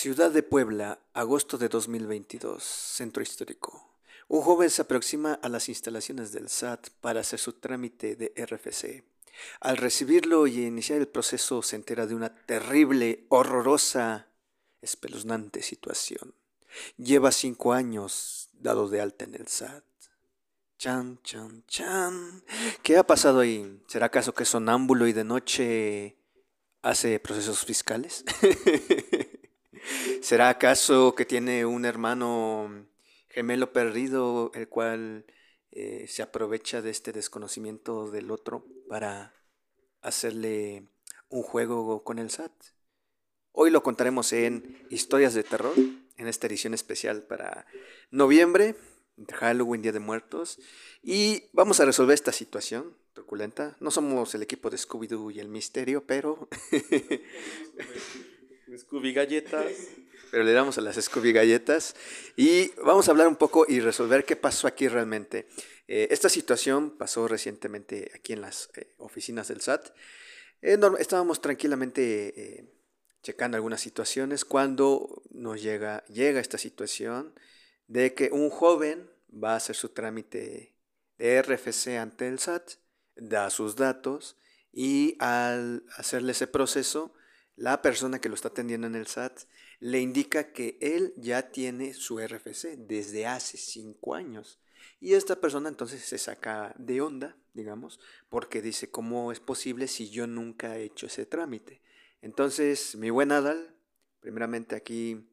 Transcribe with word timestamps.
Ciudad 0.00 0.30
de 0.30 0.44
Puebla, 0.44 1.00
agosto 1.12 1.58
de 1.58 1.68
2022, 1.68 2.62
Centro 2.62 3.20
Histórico. 3.20 3.96
Un 4.28 4.42
joven 4.42 4.70
se 4.70 4.82
aproxima 4.82 5.32
a 5.42 5.48
las 5.48 5.68
instalaciones 5.68 6.30
del 6.30 6.48
SAT 6.48 6.90
para 7.00 7.18
hacer 7.18 7.40
su 7.40 7.54
trámite 7.54 8.14
de 8.14 8.32
RFC. 8.36 9.02
Al 9.58 9.76
recibirlo 9.76 10.46
y 10.46 10.64
iniciar 10.64 11.00
el 11.00 11.08
proceso 11.08 11.62
se 11.62 11.74
entera 11.74 12.06
de 12.06 12.14
una 12.14 12.32
terrible, 12.32 13.26
horrorosa, 13.28 14.28
espeluznante 14.82 15.62
situación. 15.62 16.32
Lleva 16.96 17.32
cinco 17.32 17.72
años 17.72 18.50
dado 18.52 18.88
de 18.88 19.00
alta 19.00 19.24
en 19.24 19.34
el 19.34 19.48
SAT. 19.48 19.82
Chan, 20.78 21.18
chan, 21.24 21.64
chan. 21.66 22.44
¿Qué 22.84 22.98
ha 22.98 23.04
pasado 23.04 23.40
ahí? 23.40 23.82
¿Será 23.88 24.06
acaso 24.06 24.32
que 24.32 24.44
es 24.44 24.48
sonámbulo 24.48 25.08
y 25.08 25.12
de 25.12 25.24
noche 25.24 26.16
hace 26.82 27.18
procesos 27.18 27.64
fiscales? 27.64 28.24
¿Será 30.22 30.48
acaso 30.48 31.14
que 31.14 31.24
tiene 31.24 31.64
un 31.64 31.84
hermano 31.84 32.86
gemelo 33.28 33.72
perdido, 33.72 34.50
el 34.54 34.68
cual 34.68 35.26
eh, 35.70 36.06
se 36.08 36.22
aprovecha 36.22 36.82
de 36.82 36.90
este 36.90 37.12
desconocimiento 37.12 38.10
del 38.10 38.30
otro 38.30 38.66
para 38.88 39.34
hacerle 40.02 40.88
un 41.28 41.42
juego 41.42 42.02
con 42.04 42.18
el 42.18 42.30
SAT? 42.30 42.52
Hoy 43.52 43.70
lo 43.70 43.82
contaremos 43.82 44.32
en 44.32 44.86
Historias 44.90 45.34
de 45.34 45.44
Terror, 45.44 45.74
en 45.76 46.26
esta 46.26 46.46
edición 46.46 46.74
especial 46.74 47.22
para 47.22 47.66
noviembre, 48.10 48.76
Halloween, 49.34 49.82
Día 49.82 49.92
de 49.92 50.00
Muertos, 50.00 50.58
y 51.02 51.44
vamos 51.52 51.80
a 51.80 51.84
resolver 51.84 52.14
esta 52.14 52.32
situación 52.32 52.96
truculenta. 53.12 53.76
No 53.80 53.90
somos 53.90 54.34
el 54.34 54.42
equipo 54.42 54.68
de 54.70 54.78
Scooby-Doo 54.78 55.30
y 55.32 55.40
el 55.40 55.48
misterio, 55.48 56.04
pero... 56.06 56.48
Scooby 58.76 59.12
Galletas. 59.12 59.72
Pero 60.30 60.44
le 60.44 60.52
damos 60.52 60.76
a 60.78 60.80
las 60.80 60.96
Scooby 60.96 61.32
Galletas 61.32 61.94
y 62.36 62.72
vamos 62.82 63.08
a 63.08 63.12
hablar 63.12 63.28
un 63.28 63.36
poco 63.36 63.64
y 63.68 63.80
resolver 63.80 64.24
qué 64.24 64.36
pasó 64.36 64.66
aquí 64.66 64.88
realmente. 64.88 65.48
Eh, 65.86 66.08
esta 66.10 66.28
situación 66.28 66.96
pasó 66.98 67.28
recientemente 67.28 68.10
aquí 68.14 68.34
en 68.34 68.42
las 68.42 68.70
eh, 68.76 68.92
oficinas 68.98 69.48
del 69.48 69.60
SAT. 69.60 69.88
Eh, 70.60 70.78
estábamos 70.98 71.40
tranquilamente 71.40 72.68
checando 73.22 73.56
algunas 73.56 73.80
situaciones 73.80 74.44
cuando 74.44 75.22
nos 75.30 75.62
llega, 75.62 76.04
llega 76.06 76.40
esta 76.40 76.58
situación 76.58 77.34
de 77.86 78.14
que 78.14 78.30
un 78.32 78.50
joven 78.50 79.10
va 79.32 79.52
a 79.52 79.56
hacer 79.56 79.76
su 79.76 79.90
trámite 79.90 80.74
de 81.16 81.42
RFC 81.42 81.96
ante 81.98 82.28
el 82.28 82.38
SAT, 82.38 82.72
da 83.16 83.50
sus 83.50 83.76
datos 83.76 84.36
y 84.72 85.16
al 85.20 85.84
hacerle 85.96 86.32
ese 86.32 86.46
proceso 86.46 87.14
la 87.56 87.82
persona 87.82 88.20
que 88.20 88.28
lo 88.28 88.34
está 88.34 88.48
atendiendo 88.48 88.86
en 88.86 88.94
el 88.94 89.06
SAT 89.06 89.40
le 89.80 90.00
indica 90.00 90.52
que 90.52 90.76
él 90.80 91.12
ya 91.16 91.50
tiene 91.50 91.94
su 91.94 92.18
RFC 92.18 92.76
desde 92.76 93.26
hace 93.26 93.56
cinco 93.56 94.14
años. 94.14 94.58
Y 95.00 95.14
esta 95.14 95.40
persona 95.40 95.68
entonces 95.68 96.02
se 96.02 96.18
saca 96.18 96.74
de 96.78 97.00
onda, 97.00 97.36
digamos, 97.54 98.00
porque 98.28 98.62
dice, 98.62 98.90
¿cómo 98.90 99.30
es 99.30 99.40
posible 99.40 99.86
si 99.86 100.10
yo 100.10 100.26
nunca 100.26 100.76
he 100.76 100.84
hecho 100.84 101.06
ese 101.06 101.26
trámite? 101.26 101.80
Entonces, 102.20 102.96
mi 102.96 103.10
buen 103.10 103.30
Adal, 103.30 103.76
primeramente 104.20 104.74
aquí, 104.74 105.28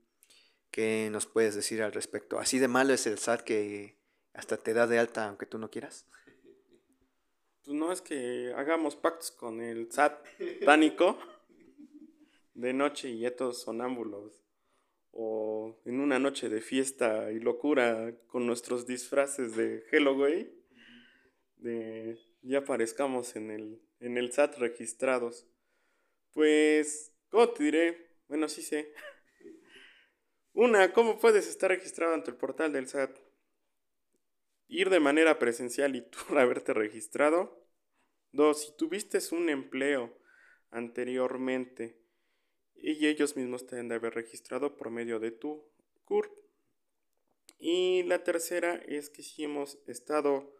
¿qué 0.69 1.09
nos 1.11 1.25
puedes 1.25 1.55
decir 1.55 1.81
al 1.81 1.93
respecto? 1.93 2.37
¿Así 2.37 2.59
de 2.59 2.67
malo 2.67 2.93
es 2.93 3.07
el 3.07 3.17
SAT 3.17 3.41
que 3.41 3.97
hasta 4.33 4.57
te 4.57 4.73
da 4.73 4.85
de 4.85 4.99
alta 4.99 5.27
aunque 5.27 5.47
tú 5.47 5.57
no 5.57 5.71
quieras? 5.71 6.05
Pues 7.63 7.75
no 7.75 7.91
es 7.91 8.01
que 8.01 8.53
hagamos 8.55 8.95
pactos 8.95 9.31
con 9.31 9.59
el 9.61 9.91
SAT 9.91 10.23
tánico 10.63 11.17
de 12.55 12.73
noche 12.73 13.09
y 13.09 13.29
todos 13.31 13.61
sonámbulos, 13.61 14.41
o 15.11 15.79
en 15.85 15.99
una 15.99 16.19
noche 16.19 16.49
de 16.49 16.61
fiesta 16.61 17.31
y 17.31 17.39
locura 17.39 18.13
con 18.27 18.47
nuestros 18.47 18.87
disfraces 18.87 19.55
de 19.55 19.83
Halloween, 19.91 20.51
de 21.57 22.17
ya 22.41 22.59
aparezcamos 22.59 23.35
en 23.35 23.51
el, 23.51 23.81
en 23.99 24.17
el 24.17 24.31
SAT 24.31 24.57
registrados. 24.57 25.47
Pues, 26.33 27.13
¿cómo 27.29 27.49
te 27.49 27.63
diré? 27.63 28.11
Bueno, 28.27 28.47
sí 28.47 28.61
sé. 28.61 28.93
Una, 30.53 30.93
¿cómo 30.93 31.19
puedes 31.19 31.47
estar 31.47 31.69
registrado 31.69 32.13
ante 32.13 32.31
el 32.31 32.37
portal 32.37 32.71
del 32.71 32.87
SAT? 32.87 33.17
Ir 34.67 34.89
de 34.89 34.99
manera 34.99 35.39
presencial 35.39 35.95
y 35.95 36.01
tú 36.01 36.19
haberte 36.37 36.73
registrado. 36.73 37.65
Dos, 38.31 38.65
si 38.65 38.77
tuviste 38.77 39.19
un 39.31 39.49
empleo 39.49 40.17
anteriormente 40.71 42.04
y 42.75 43.07
ellos 43.07 43.35
mismos 43.35 43.65
te 43.65 43.75
deben 43.75 43.89
de 43.89 43.95
haber 43.95 44.13
registrado 44.13 44.75
por 44.75 44.89
medio 44.89 45.19
de 45.19 45.31
tu 45.31 45.63
CURP. 46.03 46.31
Y 47.57 48.03
la 48.03 48.23
tercera 48.23 48.75
es 48.75 49.09
que 49.09 49.23
si 49.23 49.43
hemos 49.43 49.79
estado 49.87 50.53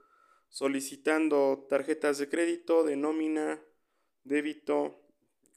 solicitando 0.50 1.66
tarjetas 1.70 2.18
de 2.18 2.30
crédito, 2.30 2.84
de 2.84 2.96
nómina, 2.96 3.62
débito 4.24 5.02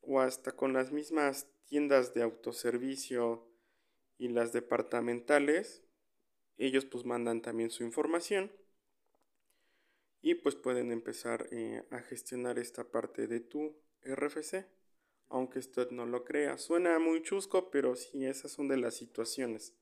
o 0.02 0.20
hasta 0.20 0.52
con 0.52 0.72
las 0.72 0.92
mismas 0.92 1.46
tiendas 1.66 2.14
de 2.14 2.22
autoservicio 2.22 3.48
y 4.18 4.28
las 4.28 4.52
departamentales, 4.52 5.84
ellos 6.56 6.84
pues 6.84 7.04
mandan 7.04 7.40
también 7.40 7.70
su 7.70 7.84
información 7.84 8.52
y 10.20 10.34
pues 10.34 10.56
pueden 10.56 10.90
empezar 10.90 11.46
eh, 11.52 11.86
a 11.90 12.00
gestionar 12.00 12.58
esta 12.58 12.90
parte 12.90 13.26
de 13.28 13.40
tu 13.40 13.80
RFC 14.02 14.66
aunque 15.30 15.58
usted 15.58 15.90
no 15.90 16.06
lo 16.06 16.24
crea. 16.24 16.58
Suena 16.58 16.98
muy 16.98 17.22
chusco, 17.22 17.70
pero 17.70 17.96
sí, 17.96 18.24
esas 18.24 18.52
son 18.52 18.68
de 18.68 18.76
las 18.76 18.94
situaciones. 18.94 19.74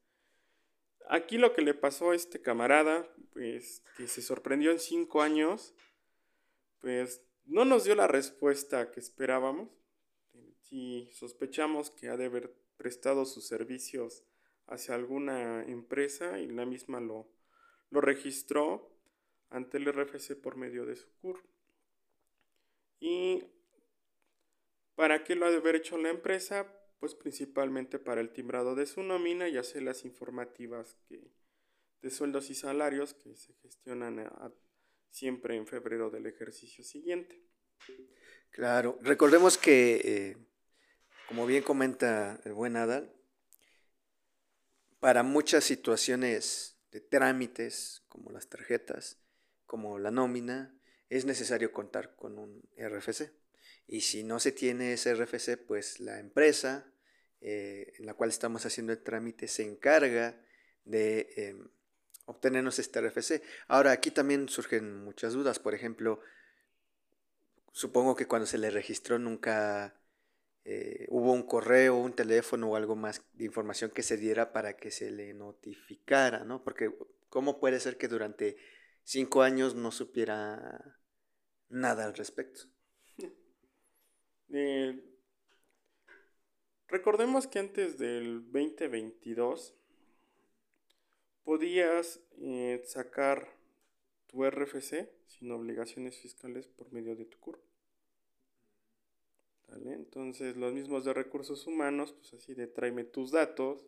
Aquí 1.09 1.39
lo 1.39 1.53
que 1.53 1.63
le 1.63 1.75
pasó 1.75 2.11
a 2.11 2.17
este 2.17 2.43
camarada, 2.43 3.09
pues 3.33 3.83
que 3.97 4.09
se 4.09 4.23
sorprendió 4.23 4.73
en 4.73 4.81
cinco 4.81 5.23
años, 5.23 5.75
pues 6.81 7.23
no 7.45 7.65
nos 7.65 7.85
dio 7.85 7.95
la 7.95 8.09
respuesta 8.09 8.91
que 8.91 9.01
esperábamos. 9.01 9.71
Si 10.63 11.09
sospechamos 11.13 11.91
que 11.91 12.09
ha 12.09 12.17
de 12.17 12.27
haber 12.27 12.53
prestado 12.77 13.25
sus 13.25 13.47
servicios 13.47 14.25
hacia 14.67 14.97
alguna 14.97 15.65
empresa 15.65 16.41
y 16.41 16.49
la 16.49 16.67
misma 16.67 17.01
lo, 17.01 17.29
lo 17.91 18.01
registró 18.01 18.91
ante 19.49 19.79
el 19.79 19.87
RFC 19.93 20.35
por 20.35 20.57
medio 20.57 20.85
de 20.87 20.97
su 20.97 21.09
CUR. 21.21 21.41
Y 22.99 23.45
¿Para 24.97 25.23
qué 25.23 25.37
lo 25.37 25.47
ha 25.47 25.51
de 25.51 25.59
haber 25.59 25.77
hecho 25.77 25.99
la 25.99 26.09
empresa? 26.09 26.67
Pues 26.99 27.15
principalmente 27.15 27.99
para 27.99 28.23
el 28.23 28.33
timbrado 28.33 28.75
de 28.75 28.87
su 28.87 29.03
nómina 29.03 29.49
y 29.49 29.59
hacer 29.59 29.83
las 29.83 30.05
informativas 30.05 30.97
que, 31.07 31.31
de 32.01 32.11
sueldos 32.11 32.51
y 32.51 32.55
salarios 32.55 33.13
que 33.15 33.37
se 33.37 33.53
gestionan 33.63 34.31
siempre 35.11 35.57
en 35.57 35.67
febrero 35.67 36.11
del 36.11 36.27
ejercicio 36.27 36.83
siguiente. 36.83 37.41
Claro, 38.51 38.99
recordemos 39.03 39.59
que, 39.59 40.01
eh, 40.03 40.37
como 41.29 41.47
bien 41.47 41.63
comenta 41.63 42.41
el 42.45 42.55
buen 42.55 42.77
Adal, 42.77 43.13
para 44.99 45.23
muchas 45.23 45.63
situaciones 45.65 46.79
de 46.91 47.03
trámites, 47.03 48.03
como 48.09 48.31
las 48.33 48.49
tarjetas, 48.49 49.21
como 49.67 49.99
la 49.99 50.11
nómina, 50.11 50.75
es 51.11 51.27
necesario 51.27 51.71
contar 51.73 52.17
con 52.17 52.39
un 52.39 52.63
RFC. 52.79 53.31
Y 53.87 54.01
si 54.01 54.25
no 54.25 54.41
se 54.41 54.53
tiene 54.53 54.93
ese 54.93 55.15
RFC, 55.15 55.57
pues 55.57 56.01
la 56.01 56.19
empresa 56.19 56.93
eh, 57.41 57.93
en 57.99 58.07
la 58.07 58.15
cual 58.15 58.31
estamos 58.31 58.67
haciendo 58.67 58.93
el 58.93 59.03
trámite 59.03 59.47
se 59.47 59.63
encarga 59.63 60.41
de 60.85 61.29
em, 61.37 61.69
obtenernos 62.25 62.79
este 62.79 63.01
RFC. 63.01 63.43
Ahora, 63.69 63.93
aquí 63.93 64.11
también 64.11 64.49
surgen 64.49 65.05
muchas 65.05 65.33
dudas. 65.33 65.59
Por 65.59 65.75
ejemplo, 65.75 66.21
supongo 67.73 68.17
que 68.17 68.27
cuando 68.27 68.47
se 68.47 68.59
le 68.59 68.71
registró 68.71 69.19
nunca 69.19 69.95
eh, 70.65 71.07
hubo 71.11 71.33
un 71.33 71.45
correo, 71.45 71.97
un 71.97 72.15
teléfono 72.15 72.71
o 72.71 72.77
algo 72.77 72.97
más 72.97 73.23
de 73.35 73.45
información 73.45 73.93
que 73.93 74.03
se 74.03 74.17
diera 74.17 74.53
para 74.53 74.77
que 74.77 74.91
se 74.91 75.13
le 75.13 75.33
notificara, 75.33 76.45
¿no? 76.45 76.65
Porque 76.65 76.93
¿cómo 77.29 77.61
puede 77.61 77.79
ser 77.79 77.97
que 77.99 78.09
durante 78.09 78.57
cinco 79.05 79.43
años 79.43 79.77
no 79.77 79.93
supiera 79.93 80.99
nada 81.69 82.05
al 82.05 82.15
respecto? 82.15 82.63
Eh, 84.51 85.03
recordemos 86.89 87.47
que 87.47 87.59
antes 87.59 87.99
del 87.99 88.45
2022 88.53 89.75
podías 91.43 92.21
eh, 92.39 92.83
sacar 92.87 93.49
tu 94.27 94.45
RFC 94.45 95.11
sin 95.27 95.51
obligaciones 95.51 96.17
fiscales 96.19 96.69
por 96.69 96.93
medio 96.93 97.17
de 97.17 97.25
tu 97.25 97.39
CURP. 97.39 97.61
Entonces 99.85 100.57
los 100.57 100.73
mismos 100.73 101.05
de 101.05 101.13
recursos 101.13 101.67
humanos, 101.67 102.13
pues 102.13 102.35
así 102.35 102.55
de 102.55 102.67
tráeme 102.67 103.05
tus 103.05 103.31
datos, 103.31 103.87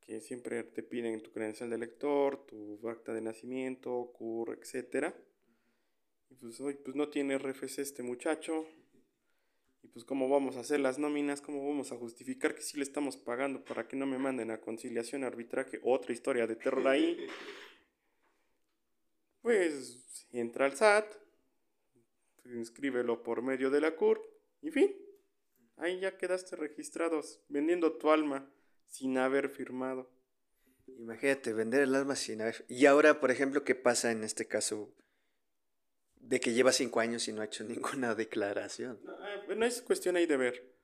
que 0.00 0.20
siempre 0.20 0.62
te 0.64 0.82
piden 0.82 1.22
tu 1.22 1.32
credencial 1.32 1.70
de 1.70 1.78
lector, 1.78 2.44
tu 2.46 2.88
acta 2.88 3.14
de 3.14 3.22
nacimiento, 3.22 4.12
CUR, 4.12 4.58
etc. 4.60 5.14
Y 6.28 6.34
pues 6.34 6.60
hoy 6.60 6.74
pues 6.74 6.94
no 6.94 7.08
tiene 7.08 7.38
RFC 7.38 7.78
este 7.78 8.02
muchacho, 8.02 8.66
Y 9.84 9.88
pues 9.88 10.04
cómo 10.06 10.30
vamos 10.30 10.56
a 10.56 10.60
hacer 10.60 10.80
las 10.80 10.98
nóminas, 10.98 11.42
cómo 11.42 11.68
vamos 11.68 11.92
a 11.92 11.96
justificar 11.96 12.54
que 12.54 12.62
sí 12.62 12.78
le 12.78 12.84
estamos 12.84 13.18
pagando 13.18 13.62
para 13.62 13.86
que 13.86 13.96
no 13.96 14.06
me 14.06 14.16
manden 14.16 14.50
a 14.50 14.58
conciliación, 14.58 15.24
arbitraje, 15.24 15.78
otra 15.82 16.14
historia 16.14 16.46
de 16.46 16.56
terror 16.56 16.88
ahí. 16.88 17.16
Pues 19.42 20.26
entra 20.32 20.64
al 20.64 20.74
SAT, 20.74 21.04
inscríbelo 22.46 23.22
por 23.22 23.42
medio 23.42 23.68
de 23.68 23.82
la 23.82 23.94
CUR 23.94 24.18
y 24.62 24.70
fin. 24.70 24.96
Ahí 25.76 26.00
ya 26.00 26.16
quedaste 26.16 26.56
registrados 26.56 27.42
vendiendo 27.50 27.92
tu 27.98 28.10
alma 28.10 28.50
sin 28.86 29.18
haber 29.18 29.50
firmado. 29.50 30.10
Imagínate, 30.86 31.52
vender 31.52 31.82
el 31.82 31.94
alma 31.94 32.16
sin 32.16 32.40
haber... 32.40 32.64
Y 32.70 32.86
ahora, 32.86 33.20
por 33.20 33.30
ejemplo, 33.30 33.64
¿qué 33.64 33.74
pasa 33.74 34.12
en 34.12 34.24
este 34.24 34.48
caso 34.48 34.94
de 36.28 36.40
que 36.40 36.52
lleva 36.52 36.72
cinco 36.72 37.00
años 37.00 37.28
y 37.28 37.32
no 37.32 37.42
ha 37.42 37.46
hecho 37.46 37.64
ninguna 37.64 38.14
declaración? 38.14 38.98
No, 39.04 39.12
ah, 39.12 39.66
es 39.66 39.82
cuestión 39.82 40.16
ahí 40.16 40.26
de 40.26 40.36
ver. 40.36 40.74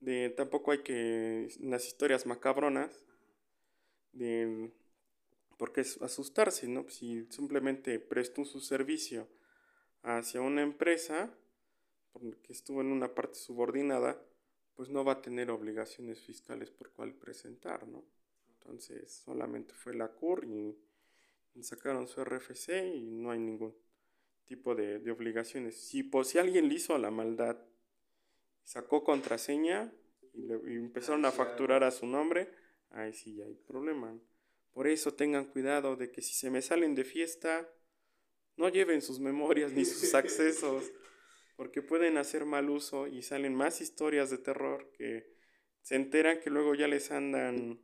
De, 0.00 0.30
tampoco 0.30 0.72
hay 0.72 0.78
que... 0.78 1.48
Las 1.60 1.86
historias 1.86 2.26
macabronas. 2.26 3.04
De, 4.12 4.72
porque 5.56 5.82
es 5.82 6.00
asustarse, 6.00 6.66
¿no? 6.68 6.88
Si 6.88 7.26
simplemente 7.30 8.00
prestó 8.00 8.44
su 8.44 8.60
servicio 8.60 9.28
hacia 10.02 10.40
una 10.40 10.62
empresa, 10.62 11.34
porque 12.12 12.52
estuvo 12.52 12.80
en 12.80 12.88
una 12.88 13.14
parte 13.14 13.34
subordinada, 13.34 14.20
pues 14.74 14.88
no 14.88 15.04
va 15.04 15.12
a 15.12 15.22
tener 15.22 15.50
obligaciones 15.50 16.20
fiscales 16.20 16.70
por 16.70 16.90
cual 16.92 17.12
presentar, 17.12 17.86
¿no? 17.86 18.02
Entonces 18.54 19.12
solamente 19.12 19.74
fue 19.74 19.94
la 19.94 20.08
CUR 20.08 20.46
y, 20.46 20.78
sacaron 21.60 22.08
su 22.08 22.24
RFC 22.24 22.94
y 22.94 23.10
no 23.10 23.30
hay 23.30 23.38
ningún 23.38 23.76
tipo 24.50 24.74
de, 24.74 25.08
obligaciones. 25.12 25.76
Si, 25.76 26.02
pues, 26.02 26.26
si 26.26 26.38
alguien 26.38 26.68
le 26.68 26.74
hizo 26.74 26.98
la 26.98 27.12
maldad, 27.12 27.56
sacó 28.64 29.04
contraseña 29.04 29.94
y, 30.32 30.42
le, 30.42 30.54
empezaron 30.74 31.24
a 31.24 31.30
facturar 31.30 31.84
a 31.84 31.92
su 31.92 32.04
nombre, 32.04 32.50
ahí 32.90 33.12
sí 33.12 33.36
ya 33.36 33.44
hay 33.44 33.54
problema. 33.54 34.18
Por 34.72 34.88
eso 34.88 35.14
tengan 35.14 35.44
cuidado 35.44 35.94
de 35.94 36.10
que 36.10 36.20
si 36.20 36.34
se 36.34 36.50
me 36.50 36.62
salen 36.62 36.96
de 36.96 37.04
fiesta, 37.04 37.72
no 38.56 38.68
lleven 38.68 39.02
sus 39.02 39.20
memorias 39.20 39.72
ni 39.72 39.84
sus 39.84 40.14
accesos, 40.14 40.90
porque 41.54 41.80
pueden 41.80 42.18
hacer 42.18 42.44
mal 42.44 42.70
uso 42.70 43.06
y 43.06 43.22
salen 43.22 43.54
más 43.54 43.80
historias 43.80 44.30
de 44.30 44.38
terror 44.38 44.90
que 44.98 45.32
se 45.80 45.94
enteran 45.94 46.40
que 46.40 46.50
luego 46.50 46.74
ya 46.74 46.88
les 46.88 47.12
andan 47.12 47.80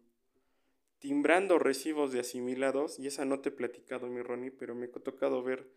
timbrando 0.98 1.60
recibos 1.60 2.10
de 2.10 2.18
asimilados, 2.18 2.98
y 2.98 3.06
esa 3.06 3.24
no 3.24 3.38
te 3.38 3.50
he 3.50 3.52
platicado, 3.52 4.08
mi 4.08 4.20
Ronnie, 4.20 4.50
pero 4.50 4.74
me 4.74 4.86
ha 4.86 4.90
tocado 4.90 5.44
ver 5.44 5.70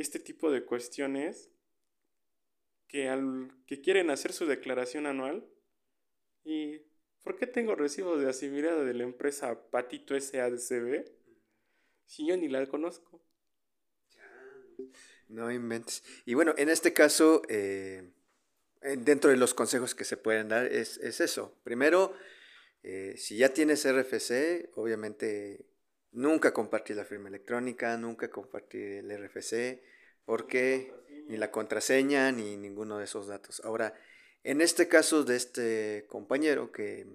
este 0.00 0.18
tipo 0.18 0.50
de 0.50 0.64
cuestiones 0.64 1.50
que, 2.88 3.08
al, 3.08 3.50
que 3.66 3.80
quieren 3.80 4.10
hacer 4.10 4.32
su 4.32 4.46
declaración 4.46 5.06
anual 5.06 5.46
y 6.44 6.80
¿por 7.22 7.36
qué 7.36 7.46
tengo 7.46 7.74
recibos 7.74 8.20
de 8.20 8.28
asimilado 8.28 8.84
de 8.84 8.94
la 8.94 9.04
empresa 9.04 9.70
Patito 9.70 10.18
SADCB 10.18 11.04
si 12.06 12.26
yo 12.26 12.36
ni 12.36 12.48
la 12.48 12.66
conozco? 12.66 13.22
No 15.28 15.50
inventes. 15.50 16.02
Y 16.26 16.34
bueno, 16.34 16.54
en 16.58 16.68
este 16.68 16.92
caso, 16.92 17.42
eh, 17.48 18.12
dentro 18.98 19.30
de 19.30 19.36
los 19.36 19.54
consejos 19.54 19.94
que 19.94 20.04
se 20.04 20.16
pueden 20.16 20.48
dar 20.48 20.66
es, 20.66 20.98
es 20.98 21.20
eso. 21.20 21.58
Primero, 21.64 22.14
eh, 22.82 23.14
si 23.16 23.38
ya 23.38 23.48
tienes 23.54 23.86
RFC, 23.86 24.70
obviamente 24.74 25.64
nunca 26.14 26.52
compartir 26.52 26.96
la 26.96 27.04
firma 27.04 27.28
electrónica, 27.28 27.96
nunca 27.96 28.30
compartir 28.30 29.04
el 29.04 29.10
RFC, 29.10 29.82
porque 30.24 30.94
ni 31.28 31.36
la 31.36 31.50
contraseña 31.50 32.32
ni 32.32 32.56
ninguno 32.56 32.98
de 32.98 33.04
esos 33.04 33.26
datos. 33.26 33.60
Ahora, 33.64 33.94
en 34.42 34.60
este 34.60 34.88
caso 34.88 35.24
de 35.24 35.36
este 35.36 36.06
compañero 36.08 36.72
que 36.72 37.06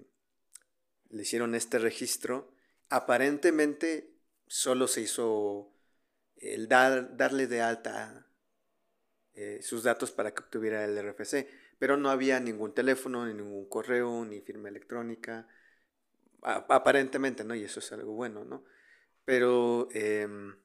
le 1.10 1.22
hicieron 1.22 1.54
este 1.54 1.78
registro, 1.78 2.52
aparentemente 2.88 4.10
solo 4.46 4.86
se 4.86 5.02
hizo 5.02 5.72
el 6.36 6.68
dar, 6.68 7.16
darle 7.16 7.46
de 7.46 7.62
alta 7.62 8.26
eh, 9.34 9.60
sus 9.62 9.82
datos 9.82 10.10
para 10.10 10.34
que 10.34 10.42
obtuviera 10.42 10.84
el 10.84 10.98
RFC, 10.98 11.46
pero 11.78 11.96
no 11.96 12.10
había 12.10 12.40
ningún 12.40 12.74
teléfono, 12.74 13.26
ni 13.26 13.34
ningún 13.34 13.68
correo, 13.68 14.24
ni 14.24 14.40
firma 14.40 14.68
electrónica, 14.68 15.48
aparentemente, 16.42 17.44
¿no? 17.44 17.54
Y 17.54 17.64
eso 17.64 17.80
es 17.80 17.92
algo 17.92 18.12
bueno, 18.12 18.44
¿no? 18.44 18.64
Pero 19.30 19.86
em, 19.92 20.56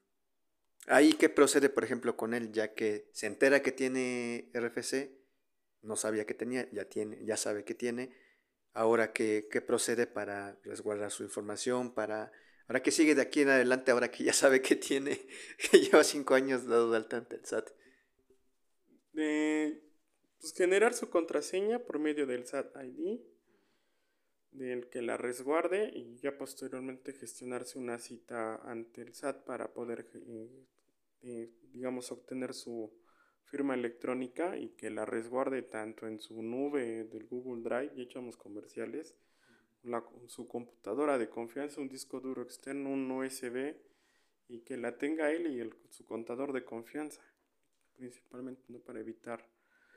ahí 0.88 1.12
que 1.12 1.28
procede, 1.28 1.68
por 1.68 1.84
ejemplo, 1.84 2.16
con 2.16 2.34
él, 2.34 2.50
ya 2.50 2.74
que 2.74 3.08
se 3.12 3.28
entera 3.28 3.62
que 3.62 3.70
tiene 3.70 4.50
RFC, 4.54 5.12
no 5.82 5.94
sabía 5.94 6.26
que 6.26 6.34
tenía, 6.34 6.68
ya 6.72 6.88
tiene, 6.88 7.24
ya 7.24 7.36
sabe 7.36 7.62
que 7.62 7.76
tiene, 7.76 8.12
ahora 8.72 9.12
que, 9.12 9.46
procede 9.64 10.08
para 10.08 10.58
resguardar 10.64 11.12
su 11.12 11.22
información, 11.22 11.94
para 11.94 12.32
ahora 12.66 12.82
que 12.82 12.90
sigue 12.90 13.14
de 13.14 13.22
aquí 13.22 13.42
en 13.42 13.50
adelante, 13.50 13.92
ahora 13.92 14.10
que 14.10 14.24
ya 14.24 14.32
sabe 14.32 14.60
que 14.60 14.74
tiene, 14.74 15.16
que 15.70 15.78
lleva 15.78 16.02
cinco 16.02 16.34
años 16.34 16.66
dado 16.66 16.90
de 16.90 16.96
alta 16.96 17.18
ante 17.18 17.36
el 17.36 17.46
SAT. 17.46 17.70
pues 19.12 20.54
generar 20.56 20.92
su 20.92 21.08
contraseña 21.08 21.78
por 21.78 22.00
medio 22.00 22.26
del 22.26 22.44
SAT 22.44 22.74
ID 22.82 23.20
del 24.56 24.88
que 24.88 25.02
la 25.02 25.16
resguarde 25.16 25.90
y 25.94 26.16
ya 26.18 26.36
posteriormente 26.36 27.12
gestionarse 27.12 27.78
una 27.78 27.98
cita 27.98 28.56
ante 28.56 29.02
el 29.02 29.14
SAT 29.14 29.44
para 29.44 29.72
poder, 29.72 30.08
eh, 30.14 30.66
eh, 31.22 31.50
digamos, 31.72 32.10
obtener 32.10 32.54
su 32.54 32.92
firma 33.44 33.74
electrónica 33.74 34.56
y 34.56 34.70
que 34.70 34.90
la 34.90 35.04
resguarde 35.04 35.62
tanto 35.62 36.06
en 36.06 36.20
su 36.20 36.42
nube 36.42 37.04
del 37.04 37.26
Google 37.26 37.62
Drive, 37.62 37.92
y 37.96 38.02
echamos 38.02 38.36
comerciales, 38.36 39.14
la, 39.82 40.04
su 40.26 40.48
computadora 40.48 41.18
de 41.18 41.28
confianza, 41.28 41.80
un 41.80 41.88
disco 41.88 42.20
duro 42.20 42.42
externo, 42.42 42.90
un 42.90 43.10
USB 43.10 43.76
y 44.48 44.60
que 44.60 44.76
la 44.76 44.96
tenga 44.96 45.30
él 45.30 45.46
y 45.48 45.60
el, 45.60 45.74
su 45.90 46.04
contador 46.04 46.52
de 46.52 46.64
confianza, 46.64 47.22
principalmente 47.94 48.62
¿no? 48.68 48.78
para 48.80 49.00
evitar. 49.00 49.48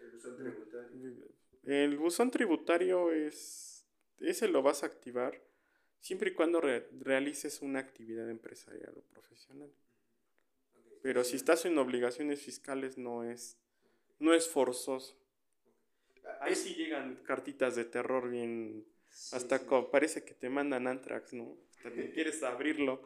El 0.02 0.12
buzón 0.12 0.38
tributario. 0.38 1.28
El 1.64 1.98
buzón 1.98 2.32
tributario 2.32 3.12
es 3.12 3.79
ese 4.21 4.48
lo 4.48 4.62
vas 4.62 4.83
a 4.83 4.88
activar 4.88 5.42
siempre 6.01 6.31
y 6.31 6.33
cuando 6.33 6.62
realices 6.62 7.62
una 7.62 7.80
actividad 7.80 8.30
empresarial 8.30 8.94
o 8.98 9.01
profesional. 9.01 9.71
Pero 11.01 11.24
si 11.24 11.36
estás 11.36 11.66
en 11.66 11.77
obligaciones 11.77 12.42
fiscales 12.42 12.98
no 12.98 13.24
es, 13.24 13.57
no 14.19 14.33
es 14.33 14.48
forzoso. 14.50 15.18
Ahí 16.42 16.56
sí 16.56 16.75
llegan 16.75 17.16
cartitas 17.25 17.75
de 17.75 17.86
terror 17.86 18.30
bien... 18.30 18.86
hasta 19.31 19.60
parece 19.92 20.24
que 20.24 20.33
te 20.33 20.50
mandan 20.50 20.88
Antrax, 20.88 21.33
¿no? 21.33 21.58
Hasta 21.77 21.91
que 21.91 22.12
quieres 22.13 22.44
abrirlo. 22.44 23.01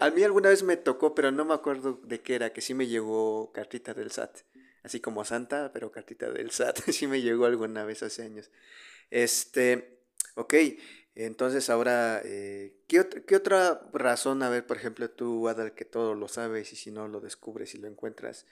a 0.00 0.10
mí 0.10 0.22
alguna 0.22 0.50
vez 0.50 0.62
me 0.62 0.76
tocó, 0.76 1.14
pero 1.14 1.30
no 1.30 1.44
me 1.44 1.54
acuerdo 1.54 2.00
de 2.04 2.20
qué 2.20 2.34
era, 2.34 2.52
que 2.52 2.60
sí 2.60 2.74
me 2.74 2.86
llegó 2.86 3.52
cartita 3.52 3.94
del 3.94 4.10
SAT. 4.10 4.40
Así 4.82 5.00
como 5.00 5.24
Santa, 5.24 5.70
pero 5.72 5.92
cartita 5.92 6.30
del 6.30 6.50
SAT. 6.50 6.78
sí 6.90 7.06
me 7.06 7.22
llegó 7.22 7.46
alguna 7.46 7.84
vez 7.84 8.02
hace 8.02 8.22
años. 8.22 8.50
Este, 9.10 10.01
Ok, 10.34 10.54
entonces 11.14 11.68
ahora, 11.68 12.22
eh, 12.24 12.74
¿qué, 12.88 13.00
otra 13.36 13.82
razón, 13.92 14.42
a 14.42 14.48
ver, 14.48 14.66
por 14.66 14.78
ejemplo, 14.78 15.10
tú, 15.10 15.46
Adal, 15.48 15.74
que 15.74 15.84
todo 15.84 16.14
lo 16.14 16.26
sabes 16.28 16.72
y 16.72 16.76
si 16.76 16.90
no 16.90 17.06
lo 17.06 17.20
descubres 17.20 17.74
y 17.74 17.78
lo 17.78 17.86
encuentras, 17.86 18.46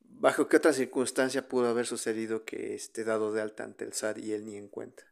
¿bajo 0.00 0.48
qué 0.48 0.58
otra 0.58 0.74
circunstancia 0.74 1.48
pudo 1.48 1.68
haber 1.68 1.86
sucedido 1.86 2.44
que 2.44 2.74
esté 2.74 3.04
dado 3.04 3.32
de 3.32 3.40
alta 3.40 3.64
ante 3.64 3.84
el 3.84 3.94
SAT 3.94 4.18
y 4.18 4.32
él 4.32 4.44
ni 4.44 4.56
en 4.56 4.68
cuenta? 4.68 5.04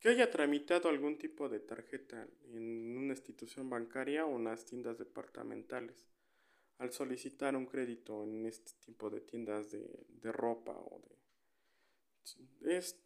Que 0.00 0.08
haya 0.10 0.30
tramitado 0.30 0.88
algún 0.88 1.16
tipo 1.18 1.48
de 1.48 1.60
tarjeta 1.60 2.26
en 2.52 2.96
una 2.96 3.12
institución 3.12 3.70
bancaria 3.70 4.26
o 4.26 4.36
en 4.36 4.44
las 4.44 4.64
tiendas 4.64 4.98
departamentales 4.98 6.08
al 6.78 6.92
solicitar 6.92 7.56
un 7.56 7.66
crédito 7.66 8.22
en 8.22 8.46
este 8.46 8.72
tipo 8.84 9.10
de 9.10 9.20
tiendas 9.20 9.70
de, 9.70 10.06
de 10.08 10.32
ropa 10.32 10.72
o 10.72 11.02
de... 11.02 12.76
Es 12.76 12.96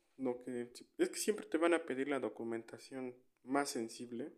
que 0.44 0.72
es 0.98 1.08
que 1.10 1.18
siempre 1.18 1.46
te 1.46 1.58
van 1.58 1.74
a 1.74 1.84
pedir 1.84 2.08
la 2.08 2.20
documentación 2.20 3.16
más 3.44 3.70
sensible, 3.70 4.32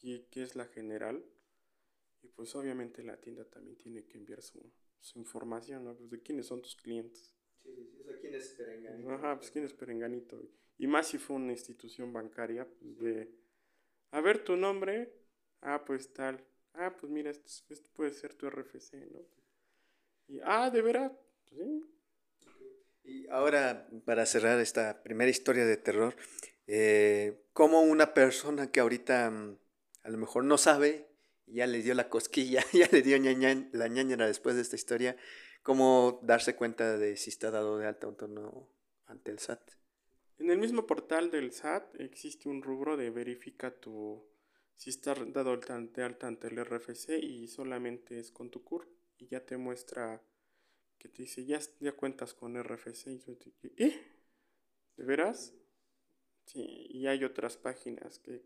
que, 0.00 0.42
es 0.42 0.56
la 0.56 0.66
general, 0.66 1.24
y 2.22 2.28
pues 2.28 2.54
obviamente 2.54 3.02
la 3.02 3.20
tienda 3.20 3.44
también 3.44 3.76
tiene 3.76 4.06
que 4.06 4.18
enviar 4.18 4.40
su, 4.42 4.72
información, 5.14 5.84
¿no? 5.84 5.96
Pues 5.96 6.10
de 6.10 6.22
quiénes 6.22 6.46
son 6.46 6.62
tus 6.62 6.76
clientes. 6.76 7.34
Sí, 7.62 7.70
sí, 7.74 8.02
sí. 8.04 8.12
quién 8.20 8.34
es 8.34 8.48
Perenganito. 8.50 9.10
Ajá, 9.10 9.36
pues 9.36 9.50
quién 9.50 9.64
es 9.64 9.72
Perenganito. 9.72 10.42
Y 10.78 10.86
más 10.86 11.08
si 11.08 11.18
fue 11.18 11.36
una 11.36 11.52
institución 11.52 12.12
bancaria, 12.12 12.66
pues 12.66 12.98
de, 12.98 13.34
a 14.10 14.20
ver 14.20 14.44
tu 14.44 14.56
nombre, 14.56 15.12
ah, 15.60 15.84
pues 15.84 16.12
tal, 16.12 16.42
ah, 16.74 16.96
pues 16.98 17.10
mira, 17.10 17.30
esto, 17.30 17.90
puede 17.92 18.12
ser 18.12 18.34
tu 18.34 18.46
RFC, 18.48 19.10
¿no? 19.10 19.20
Y, 20.28 20.40
ah, 20.44 20.70
de 20.70 20.82
veras, 20.82 21.12
pues 21.48 21.60
sí, 21.60 21.84
y 23.10 23.26
ahora, 23.28 23.88
para 24.04 24.24
cerrar 24.24 24.60
esta 24.60 25.02
primera 25.02 25.30
historia 25.30 25.66
de 25.66 25.76
terror, 25.76 26.14
eh, 26.68 27.42
como 27.52 27.80
una 27.80 28.14
persona 28.14 28.70
que 28.70 28.78
ahorita 28.78 29.30
mm, 29.30 29.58
a 30.04 30.10
lo 30.10 30.18
mejor 30.18 30.44
no 30.44 30.56
sabe, 30.56 31.08
ya 31.46 31.66
le 31.66 31.82
dio 31.82 31.94
la 31.94 32.08
cosquilla, 32.08 32.64
ya 32.72 32.88
le 32.92 33.02
dio 33.02 33.18
la 33.72 33.88
ñañera 33.88 34.28
después 34.28 34.54
de 34.54 34.62
esta 34.62 34.76
historia, 34.76 35.16
cómo 35.64 36.20
darse 36.22 36.54
cuenta 36.54 36.98
de 36.98 37.16
si 37.16 37.30
está 37.30 37.50
dado 37.50 37.78
de 37.78 37.88
alta 37.88 38.06
o 38.06 38.26
no 38.28 38.68
ante 39.06 39.32
el 39.32 39.40
SAT. 39.40 39.72
En 40.38 40.50
el 40.50 40.58
mismo 40.58 40.86
portal 40.86 41.32
del 41.32 41.52
SAT 41.52 42.00
existe 42.00 42.48
un 42.48 42.62
rubro 42.62 42.96
de 42.96 43.10
verifica 43.10 43.72
tu 43.72 44.24
si 44.76 44.88
está 44.88 45.14
dado 45.14 45.56
de 45.56 46.02
alta 46.02 46.28
ante 46.28 46.46
el 46.46 46.64
RFC 46.64 47.18
y 47.20 47.48
solamente 47.48 48.20
es 48.20 48.30
con 48.30 48.50
tu 48.50 48.62
CUR 48.62 48.88
y 49.18 49.26
ya 49.26 49.44
te 49.44 49.56
muestra 49.56 50.22
que 51.00 51.08
te 51.08 51.22
dice 51.22 51.44
ya, 51.44 51.58
cuentas 51.96 52.34
con 52.34 52.62
RFC 52.62 53.08
y 53.08 53.18
yo 53.20 53.36
¿eh? 53.78 54.00
¿De 54.96 55.04
veras? 55.04 55.54
Sí, 56.44 56.86
y 56.90 57.06
hay 57.06 57.24
otras 57.24 57.56
páginas 57.56 58.18
que 58.18 58.42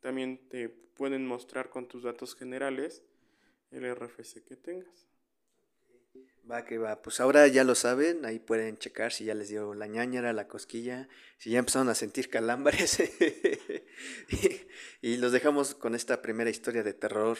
también 0.00 0.48
te 0.48 0.68
pueden 0.68 1.26
mostrar 1.26 1.68
con 1.68 1.86
tus 1.86 2.02
datos 2.02 2.34
generales 2.34 3.02
el 3.70 3.94
RFC 3.94 4.42
que 4.42 4.56
tengas. 4.56 5.06
Va 6.50 6.64
que 6.64 6.78
va, 6.78 7.02
pues 7.02 7.20
ahora 7.20 7.46
ya 7.48 7.64
lo 7.64 7.74
saben, 7.74 8.24
ahí 8.24 8.38
pueden 8.38 8.78
checar 8.78 9.12
si 9.12 9.24
ya 9.24 9.34
les 9.34 9.48
dio 9.48 9.74
la 9.74 9.88
ñañara, 9.88 10.32
la 10.32 10.46
cosquilla, 10.46 11.08
si 11.38 11.50
ya 11.50 11.58
empezaron 11.58 11.88
a 11.88 11.94
sentir 11.96 12.30
calambres. 12.30 13.00
y, 15.02 15.16
los 15.16 15.32
dejamos 15.32 15.74
con 15.74 15.96
esta 15.96 16.22
primera 16.22 16.48
historia 16.48 16.84
de 16.84 16.94
terror 16.94 17.36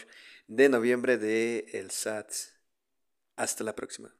de 0.48 0.68
noviembre 0.68 1.18
de 1.18 1.66
El 1.72 1.92
SAT. 1.92 2.32
Hasta 3.36 3.62
la 3.62 3.76
próxima. 3.76 4.12